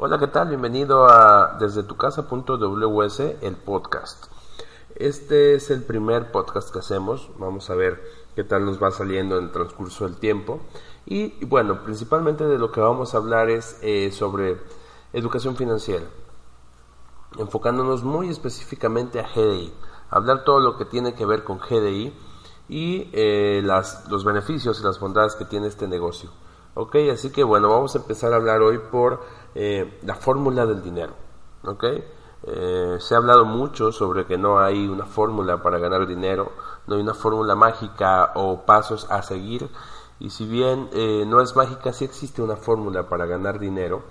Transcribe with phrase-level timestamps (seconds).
[0.00, 0.46] Hola, ¿qué tal?
[0.46, 4.26] Bienvenido a desde tu casa.ws, el podcast.
[4.94, 7.28] Este es el primer podcast que hacemos.
[7.36, 8.00] Vamos a ver
[8.36, 10.60] qué tal nos va saliendo en el transcurso del tiempo.
[11.04, 14.58] Y, bueno, principalmente de lo que vamos a hablar es eh, sobre
[15.12, 16.06] educación financiera,
[17.36, 19.74] enfocándonos muy específicamente a GDI,
[20.10, 22.14] hablar todo lo que tiene que ver con GDI
[22.68, 26.30] y eh, los beneficios y las bondades que tiene este negocio.
[26.80, 29.20] Ok, así que bueno, vamos a empezar a hablar hoy por
[29.56, 31.12] eh, la fórmula del dinero.
[31.64, 31.82] Ok,
[32.44, 36.52] eh, se ha hablado mucho sobre que no hay una fórmula para ganar dinero,
[36.86, 39.68] no hay una fórmula mágica o pasos a seguir.
[40.20, 40.88] Y si bien
[41.28, 44.04] no es mágica, sí existe una fórmula para ganar dinero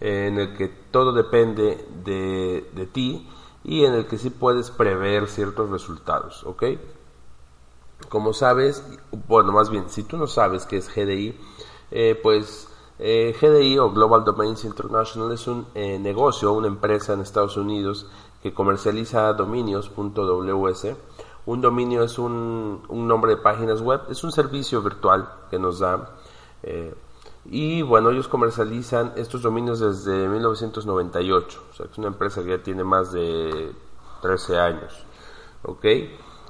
[0.00, 3.28] en el que todo depende de, de ti
[3.64, 6.42] y en el que sí puedes prever ciertos resultados.
[6.44, 6.64] ¿Ok?
[8.08, 8.82] Como sabes,
[9.28, 11.38] bueno, más bien, si tú no sabes qué es GDI,
[11.90, 17.20] eh, pues eh, GDI o Global Domains International es un eh, negocio, una empresa en
[17.20, 18.06] Estados Unidos
[18.42, 20.86] que comercializa dominios.ws.
[21.46, 25.78] Un dominio es un, un, nombre de páginas web, es un servicio virtual que nos
[25.78, 26.16] da.
[27.44, 32.62] y bueno, ellos comercializan estos dominios desde 1998, o sea, es una empresa que ya
[32.62, 33.72] tiene más de
[34.22, 35.04] 13 años.
[35.64, 35.84] ¿Ok?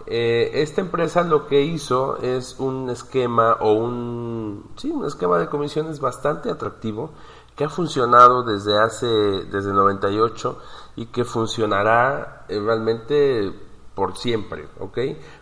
[0.07, 5.49] Eh, esta empresa lo que hizo es un esquema o un, sí, un esquema de
[5.49, 7.11] comisiones bastante atractivo
[7.57, 10.59] que ha funcionado desde hace, desde 98
[10.97, 13.53] y que funcionará eh, realmente
[13.95, 14.99] por siempre, ¿ok?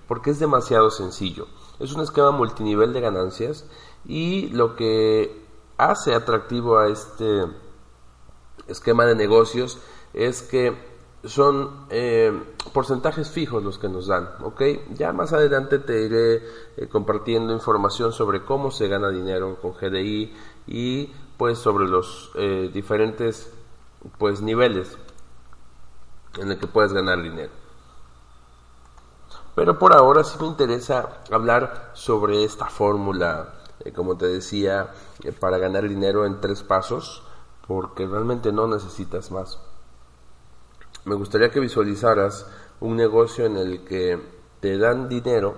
[0.07, 1.47] Porque es demasiado sencillo.
[1.81, 3.65] Es un esquema multinivel de ganancias
[4.05, 5.43] y lo que
[5.79, 7.47] hace atractivo a este
[8.69, 9.79] esquema de negocios
[10.13, 10.92] es que
[11.25, 12.33] son eh,
[12.73, 14.63] porcentajes fijos los que nos dan, ¿ok?
[14.95, 16.43] Ya más adelante te iré
[16.77, 20.35] eh, compartiendo información sobre cómo se gana dinero con GDI
[20.67, 23.53] y pues sobre los eh, diferentes
[24.19, 24.99] pues niveles
[26.39, 27.53] en el que puedes ganar dinero.
[29.55, 33.53] Pero por ahora sí me interesa hablar sobre esta fórmula,
[33.95, 34.93] como te decía,
[35.41, 37.23] para ganar dinero en tres pasos,
[37.69, 39.59] porque realmente no necesitas más
[41.05, 42.47] me gustaría que visualizaras
[42.81, 44.21] un negocio en el que
[44.61, 45.55] te dan dinero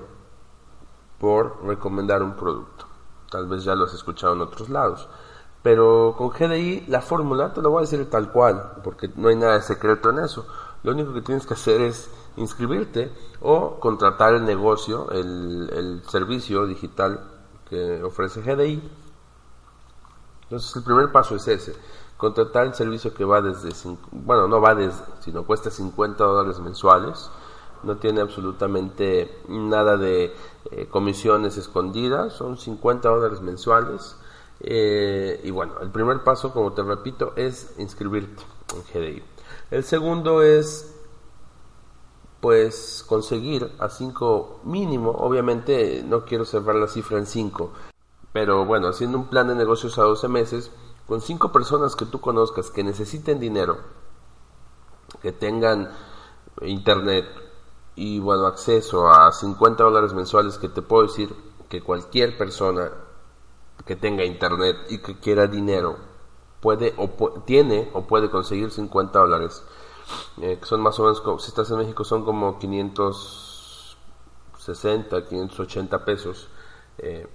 [1.19, 2.87] por recomendar un producto.
[3.31, 5.09] Tal vez ya lo has escuchado en otros lados.
[5.63, 9.37] Pero con GDI la fórmula te lo voy a decir tal cual, porque no hay
[9.37, 10.47] nada de secreto en eso.
[10.83, 16.67] Lo único que tienes que hacer es inscribirte o contratar el negocio, el, el servicio
[16.67, 17.21] digital
[17.69, 18.83] que ofrece GDI.
[20.55, 21.75] Entonces el primer paso es ese
[22.17, 23.71] contratar el servicio que va desde,
[24.13, 27.29] bueno, no va desde, sino cuesta 50 dólares mensuales,
[27.83, 30.33] no tiene absolutamente nada de
[30.71, 34.17] eh, comisiones escondidas, son 50 dólares mensuales.
[34.61, 38.45] Eh, y bueno, el primer paso, como te repito, es inscribirte
[38.75, 39.23] en GDI.
[39.73, 40.95] El segundo es,
[42.41, 45.11] pues, conseguir a 5 mínimo.
[45.11, 47.73] Obviamente, no quiero cerrar la cifra en 5,
[48.35, 50.73] pero bueno, haciendo un plan de negocios a 12 meses,
[51.07, 53.79] con cinco personas que tú conozcas que necesiten dinero,
[55.23, 55.93] que tengan
[56.63, 57.27] internet
[57.95, 61.33] y bueno, acceso a 50 dólares mensuales, que te puedo decir
[61.69, 62.91] que cualquier persona
[63.87, 65.97] que tenga internet y que quiera dinero
[66.61, 67.11] puede o
[67.47, 69.63] tiene o puede conseguir 50 dólares,
[70.43, 76.05] eh, que son más o menos, como, si estás en México, son como 560, 580
[76.05, 76.49] pesos.
[76.99, 77.29] Eh,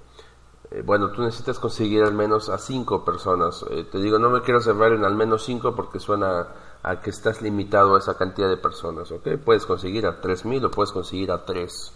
[0.72, 3.66] eh, bueno, tú necesitas conseguir al menos a cinco personas.
[3.72, 6.48] Eh, te digo, no me quiero cerrar en al menos cinco porque suena
[6.84, 9.28] a que estás limitado a esa cantidad de personas, ¿ok?
[9.44, 11.92] Puedes conseguir a tres mil o puedes conseguir a tres,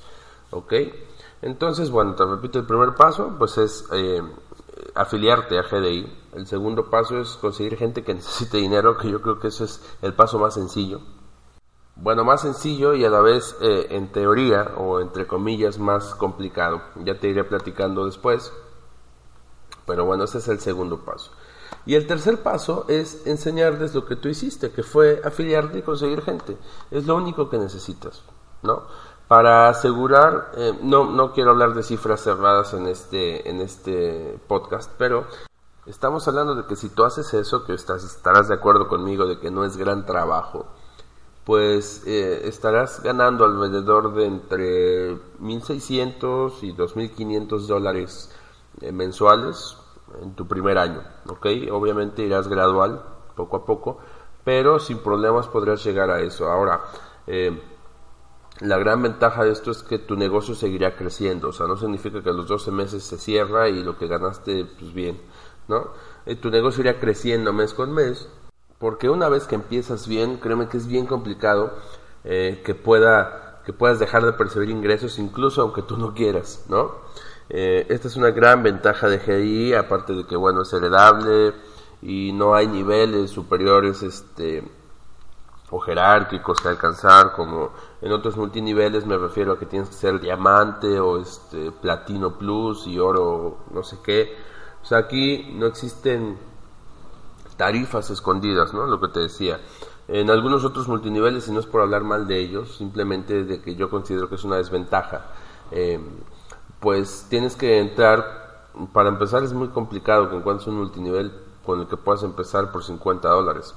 [0.52, 0.74] ¿ok?
[1.42, 4.22] Entonces, bueno, te repito, el primer paso, pues es eh,
[4.96, 6.20] afiliarte a GDI.
[6.34, 9.82] El segundo paso es conseguir gente que necesite dinero, que yo creo que ese es
[10.02, 11.02] el paso más sencillo.
[11.96, 16.82] Bueno, más sencillo y a la vez en teoría o entre comillas más complicado.
[17.04, 18.52] Ya te iré platicando después.
[19.86, 21.32] Pero bueno, ese es el segundo paso.
[21.86, 26.22] Y el tercer paso es enseñarles lo que tú hiciste, que fue afiliarte y conseguir
[26.22, 26.58] gente.
[26.92, 28.24] Es lo único que necesitas,
[28.62, 28.84] ¿no?
[29.28, 34.92] Para asegurar, eh, no, no quiero hablar de cifras cerradas en este, en este podcast,
[34.98, 35.26] pero
[35.86, 39.40] estamos hablando de que si tú haces eso, que estás, estarás de acuerdo conmigo de
[39.40, 40.68] que no es gran trabajo,
[41.46, 48.32] pues eh, estarás ganando alrededor de entre 1.600 y 2.500 dólares
[48.82, 49.78] eh, mensuales
[50.22, 51.48] en tu primer año, ¿ok?
[51.72, 53.04] Obviamente irás gradual,
[53.36, 53.98] poco a poco,
[54.44, 56.50] pero sin problemas podrías llegar a eso.
[56.50, 56.82] Ahora,
[57.28, 57.62] eh,
[58.60, 62.22] la gran ventaja de esto es que tu negocio seguirá creciendo, o sea, no significa
[62.22, 65.20] que a los 12 meses se cierra y lo que ganaste, pues bien,
[65.68, 65.90] ¿no?
[66.26, 68.30] Eh, tu negocio irá creciendo mes con mes
[68.84, 71.72] Porque una vez que empiezas bien, créeme que es bien complicado
[72.26, 76.92] eh, que, pueda, que puedas dejar de percibir ingresos incluso aunque tú no quieras, ¿no?
[77.48, 81.54] Eh, esta es una gran ventaja de GDI, aparte de que, bueno, es heredable
[82.02, 84.70] y no hay niveles superiores este,
[85.70, 87.72] o jerárquicos que alcanzar, como
[88.02, 92.86] en otros multiniveles me refiero a que tienes que ser diamante o este, platino plus
[92.88, 94.36] y oro no sé qué.
[94.82, 96.38] O sea, aquí no existen
[97.58, 98.86] tarifas escondidas, ¿no?
[98.88, 99.60] Lo que te decía.
[100.08, 103.76] En algunos otros multiniveles, y no es por hablar mal de ellos, simplemente de que
[103.76, 105.28] yo considero que es una desventaja.
[105.72, 106.00] Eh,
[106.80, 111.32] pues tienes que entrar, para empezar es muy complicado que encuentres un multinivel
[111.66, 113.74] con el que puedas empezar por 50 dólares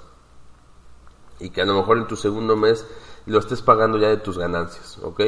[1.39, 2.87] y que a lo mejor en tu segundo mes
[3.27, 5.21] lo estés pagando ya de tus ganancias, ¿ok?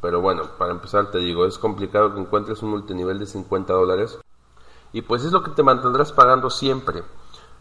[0.00, 4.18] Pero bueno, para empezar te digo, es complicado que encuentres un multinivel de 50 dólares
[4.92, 7.02] y pues es lo que te mantendrás pagando siempre,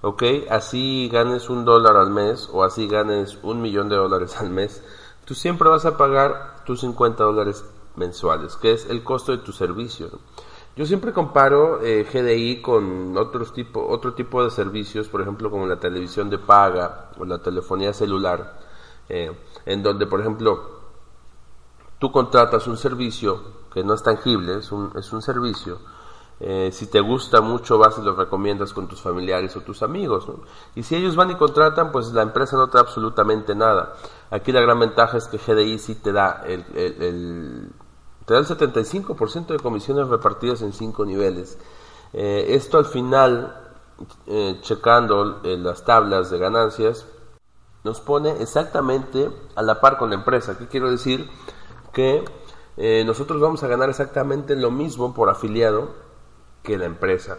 [0.01, 0.23] ¿ok?
[0.49, 4.83] Así ganes un dólar al mes o así ganes un millón de dólares al mes,
[5.25, 7.65] tú siempre vas a pagar tus 50 dólares
[7.95, 10.09] mensuales, que es el costo de tu servicio.
[10.75, 15.65] Yo siempre comparo eh, GDI con otros tipo, otro tipo de servicios, por ejemplo, como
[15.65, 18.59] la televisión de paga o la telefonía celular,
[19.09, 19.31] eh,
[19.65, 20.77] en donde, por ejemplo,
[21.97, 23.41] tú contratas un servicio
[23.73, 25.79] que no es tangible, es un, es un servicio.
[26.39, 30.27] Eh, si te gusta mucho, vas y lo recomiendas con tus familiares o tus amigos.
[30.75, 33.93] Y si ellos van y contratan, pues la empresa no te da absolutamente nada.
[34.29, 36.63] Aquí la gran ventaja es que GDI sí te da el
[38.25, 41.57] te da el 75% de comisiones repartidas en cinco niveles.
[42.11, 43.71] Eh, esto al final,
[44.27, 47.07] eh, checando las tablas de ganancias,
[47.85, 50.57] nos pone exactamente a la par con la empresa.
[50.57, 51.29] ¿Qué quiero decir?
[51.93, 52.25] Que
[53.05, 56.06] nosotros vamos a ganar exactamente lo mismo por afiliado
[56.67, 57.37] que la empresa.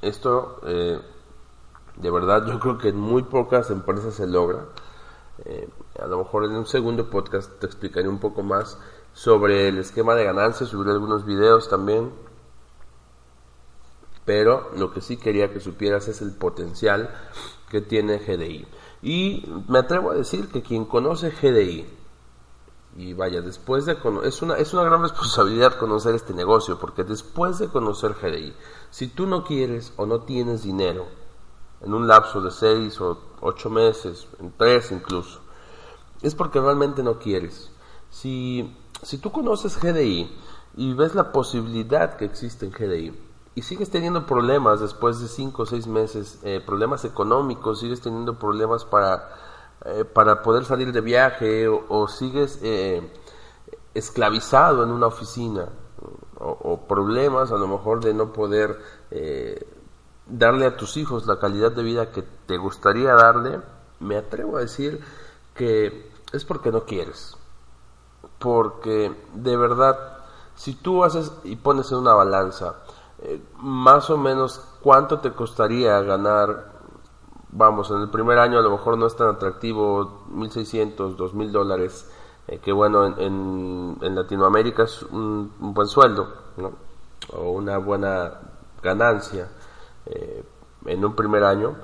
[0.00, 4.64] Esto, de verdad, yo creo que en muy pocas empresas se logra.
[6.00, 8.78] a lo mejor en un segundo podcast te explicaré un poco más
[9.12, 12.12] sobre el esquema de ganancias, subiré algunos videos también.
[14.24, 17.10] Pero lo que sí quería que supieras es el potencial
[17.70, 18.66] que tiene GDI.
[19.02, 21.86] Y me atrevo a decir que quien conoce GDI,
[22.96, 27.58] y vaya, después de es una, es una gran responsabilidad conocer este negocio, porque después
[27.58, 28.54] de conocer GDI,
[28.90, 31.06] si tú no quieres o no tienes dinero
[31.82, 35.40] en un lapso de 6 o 8 meses, en 3 incluso,
[36.22, 37.70] es porque realmente no quieres.
[38.10, 40.30] Si si tú conoces GDI
[40.76, 43.14] y ves la posibilidad que existe en GDI
[43.54, 48.38] y sigues teniendo problemas después de 5 o 6 meses, eh, problemas económicos, sigues teniendo
[48.38, 49.30] problemas para,
[49.84, 53.12] eh, para poder salir de viaje o, sigues eh,
[53.94, 55.68] esclavizado en una oficina
[56.38, 58.78] o, problemas a lo mejor de no poder
[60.26, 63.60] darle a tus hijos la calidad de vida que te gustaría darle,
[64.00, 65.00] me atrevo a decir
[65.54, 67.36] que es porque no quieres.
[68.38, 69.96] Porque de verdad,
[70.54, 72.76] si tú haces y pones en una balanza,
[73.22, 76.72] eh, más o menos cuánto te costaría ganar,
[77.56, 82.10] vamos, en el primer año a lo mejor no es tan atractivo, 1.600, 2.000 dólares,
[82.48, 86.72] eh, que bueno, en, Latinoamérica es un, buen sueldo, ¿no?
[87.32, 88.32] o una buena
[88.82, 89.48] ganancia
[90.06, 90.44] eh,
[90.84, 91.74] en un primer año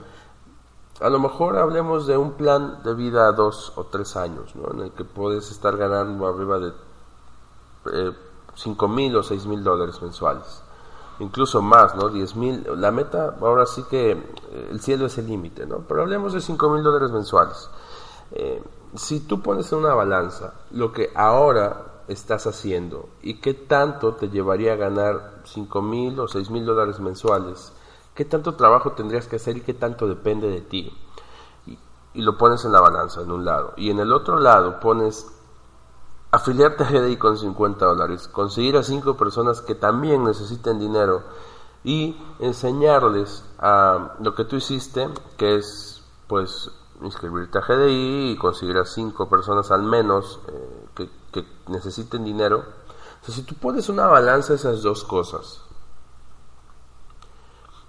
[1.02, 4.70] a lo mejor hablemos de un plan de vida a dos o tres años, ¿no?
[4.72, 6.72] en el que puedes estar ganando arriba de
[7.92, 8.12] eh,
[8.54, 10.62] cinco mil o seis mil dólares mensuales,
[11.18, 12.08] incluso más, ¿no?
[12.08, 12.64] Diez mil.
[12.76, 15.78] La meta, ahora sí que eh, el cielo es el límite, ¿no?
[15.88, 17.68] Pero hablemos de cinco mil dólares mensuales.
[18.32, 18.62] Eh,
[18.94, 24.28] si tú pones en una balanza lo que ahora estás haciendo y qué tanto te
[24.28, 27.72] llevaría a ganar cinco mil o seis mil dólares mensuales,
[28.14, 30.92] qué tanto trabajo tendrías que hacer y qué tanto depende de ti.
[31.66, 31.78] Y,
[32.22, 33.72] lo pones en la balanza, en un lado.
[33.76, 35.26] Y en el otro lado pones
[36.32, 41.22] afiliarte a GDI con 50 dólares, conseguir a cinco personas que también necesiten dinero
[41.84, 46.70] y enseñarles a lo que tú hiciste, que es pues
[47.02, 52.64] inscribirte a GDI y conseguir a cinco personas al menos eh, que, necesiten dinero.
[53.22, 55.62] Si tú pones una balanza esas dos cosas,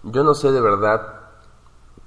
[0.03, 1.21] yo no sé de verdad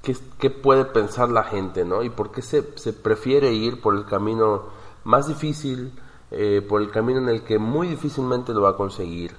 [0.03, 2.03] qué, puede pensar la gente, ¿no?
[2.03, 4.65] Y por qué se, prefiere ir por el camino
[5.05, 5.93] más difícil,
[6.31, 9.37] eh, por el camino en el que muy difícilmente lo va a conseguir,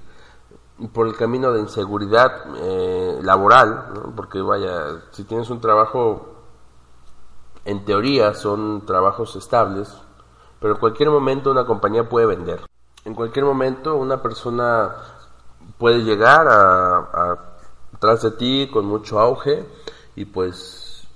[0.92, 4.12] por el camino de inseguridad eh, laboral.
[4.16, 6.34] Porque vaya, si tienes un trabajo,
[7.64, 9.92] en teoría son trabajos estables,
[10.60, 12.60] pero en cualquier momento una compañía puede vender.
[13.04, 14.94] En cualquier momento una persona
[15.78, 17.38] puede llegar a, a
[17.98, 19.66] tras de ti con mucho auge
[20.14, 21.06] y pues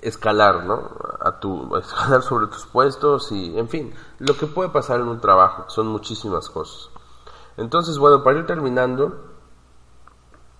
[0.00, 0.90] escalar, ¿no?
[1.26, 5.20] A tu, escalar sobre tus puestos y, en fin, lo que puede pasar en un
[5.20, 6.90] trabajo, son muchísimas cosas.
[7.56, 9.24] Entonces, bueno, para ir terminando,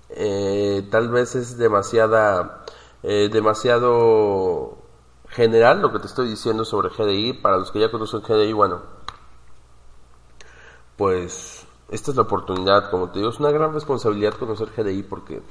[0.08, 2.64] eh, tal vez es demasiada,
[3.02, 4.78] eh, demasiado
[5.28, 7.34] general lo que te estoy diciendo sobre GDI.
[7.34, 8.80] Para los que ya conocen GDI, bueno,
[10.96, 15.42] pues esta es la oportunidad, como te digo, es una gran responsabilidad conocer GDI porque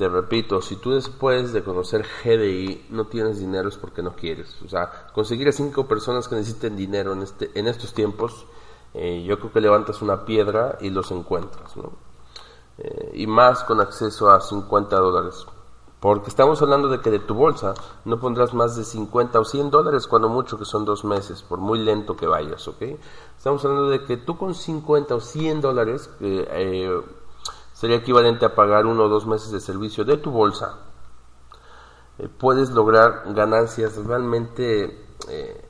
[0.00, 4.56] te repito, si tú después de conocer GDI no tienes dinero es porque no quieres.
[4.64, 8.46] O sea, conseguir a cinco personas que necesiten dinero en, este, en estos tiempos,
[8.94, 11.92] eh, yo creo que levantas una piedra y los encuentras, ¿no?
[12.78, 15.44] Eh, y más con acceso a 50 dólares.
[16.00, 17.74] Porque estamos hablando de que de tu bolsa
[18.06, 21.58] no pondrás más de 50 o 100 dólares, cuando mucho que son dos meses, por
[21.58, 22.84] muy lento que vayas, ¿ok?
[23.36, 27.02] Estamos hablando de que tú con 50 o 100 dólares, eh,
[27.80, 30.80] sería equivalente a pagar uno o dos meses de servicio de tu bolsa,
[32.18, 35.66] eh, puedes lograr ganancias realmente eh,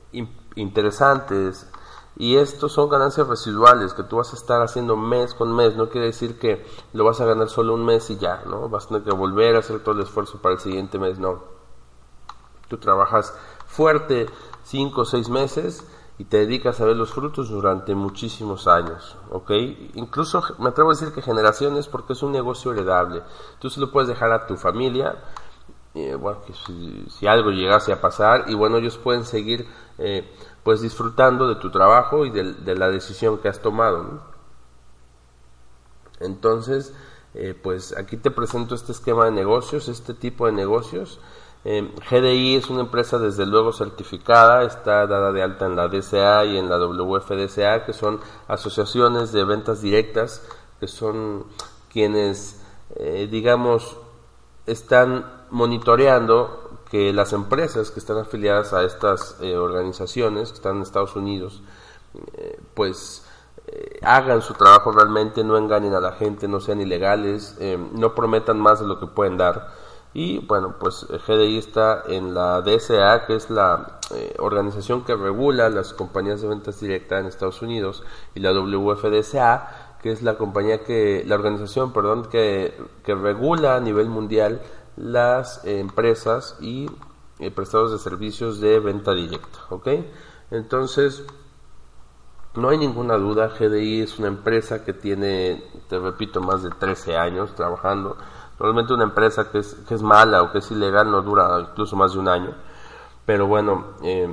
[0.55, 1.71] interesantes
[2.17, 5.77] y estos son ganancias residuales que tú vas a estar haciendo mes con mes.
[5.77, 8.67] No quiere decir que lo vas a ganar solo un mes y ya, ¿no?
[8.67, 11.41] Vas a tener que volver a hacer todo el esfuerzo para el siguiente mes, no.
[12.67, 13.33] Tú trabajas
[13.65, 14.25] fuerte
[14.65, 15.87] cinco o seis meses
[16.21, 19.49] y te dedicas a ver los frutos durante muchísimos años, ¿ok?
[19.95, 23.23] Incluso me atrevo a decir que generaciones porque es un negocio heredable.
[23.57, 25.15] Tú se lo puedes dejar a tu familia,
[25.95, 26.53] eh, que
[27.09, 31.71] si, algo llegase a pasar y bueno, ellos pueden seguir eh, pues disfrutando de tu
[31.71, 34.21] trabajo y de, la decisión que has tomado.
[36.19, 36.93] Entonces,
[37.33, 41.19] eh, pues aquí te presento este esquema de negocios, este tipo de negocios
[41.63, 46.45] eh, GDI es una empresa desde luego certificada, está dada de alta en la DCA
[46.45, 50.41] y en la WFDCA, que son asociaciones de ventas directas,
[50.79, 51.45] que son
[51.91, 52.59] quienes,
[52.95, 53.97] eh, digamos,
[54.65, 60.81] están monitoreando que las empresas que están afiliadas a estas eh, organizaciones, que están en
[60.81, 61.61] Estados Unidos,
[62.73, 63.25] pues
[64.01, 67.57] hagan su trabajo realmente, no engañen a la gente, no sean ilegales,
[67.93, 69.71] no prometan más de lo que pueden dar
[70.13, 75.69] y bueno, pues GDI está en la DSA, que es la eh, organización que regula
[75.69, 78.03] las compañías de ventas directas en Estados Unidos,
[78.35, 83.79] y la WFDSA, que es la compañía que, la organización, perdón, que, que regula a
[83.79, 84.61] nivel mundial
[84.97, 86.89] las empresas y
[87.39, 89.87] eh, prestados de servicios de venta directa, ¿ok?
[90.51, 91.23] Entonces,
[92.55, 97.15] no hay ninguna duda, GDI es una empresa que tiene, te repito, más de 13
[97.15, 98.17] años trabajando
[98.61, 101.95] Normalmente una empresa que es, que es mala o que es ilegal no dura incluso
[101.95, 102.53] más de un año.
[103.25, 104.31] Pero bueno, eh,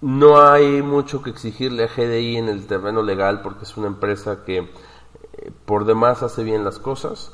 [0.00, 4.44] no hay mucho que exigirle a GDI en el terreno legal porque es una empresa
[4.44, 7.32] que eh, por demás hace bien las cosas.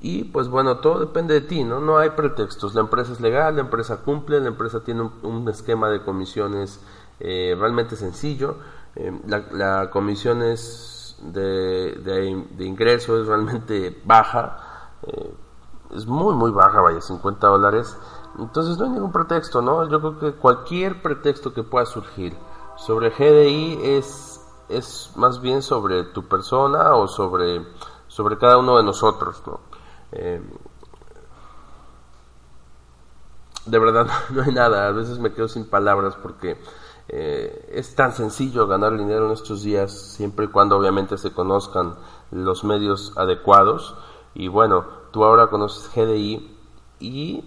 [0.00, 1.80] Y pues bueno, todo depende de ti, ¿no?
[1.80, 2.74] No hay pretextos.
[2.74, 6.80] La empresa es legal, la empresa cumple, la empresa tiene un, esquema de comisiones
[7.20, 8.56] eh, realmente sencillo.
[9.26, 11.92] la, la comisión es de,
[12.56, 15.34] de, ingreso es realmente baja, eh,
[15.94, 17.96] es muy, muy baja, vaya, 50 dólares.
[18.38, 19.88] Entonces no hay ningún pretexto, ¿no?
[19.88, 22.36] Yo creo que cualquier pretexto que pueda surgir
[22.76, 27.66] sobre GDI es, es más bien sobre tu persona o sobre,
[28.08, 29.60] sobre cada uno de nosotros, ¿no?
[30.12, 30.42] Eh,
[33.66, 36.58] de verdad no hay nada, a veces me quedo sin palabras porque
[37.08, 41.94] eh, es tan sencillo ganar dinero en estos días, siempre y cuando obviamente se conozcan
[42.30, 43.96] los medios adecuados.
[44.34, 46.56] Y bueno, tú ahora conoces GDI
[46.98, 47.44] y